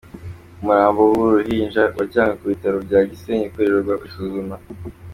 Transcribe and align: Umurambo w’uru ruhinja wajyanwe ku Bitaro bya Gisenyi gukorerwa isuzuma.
Umurambo 0.61 0.99
w’uru 1.03 1.35
ruhinja 1.37 1.83
wajyanwe 1.97 2.33
ku 2.39 2.45
Bitaro 2.51 2.77
bya 2.87 2.99
Gisenyi 3.09 3.45
gukorerwa 3.49 3.93
isuzuma. 4.07 4.55